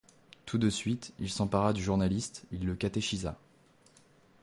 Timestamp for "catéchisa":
2.75-3.37